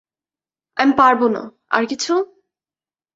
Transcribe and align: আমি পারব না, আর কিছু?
আমি 0.77 0.93
পারব 0.97 1.21
না, 1.27 1.43
আর 1.69 1.83
কিছু? 1.85 2.13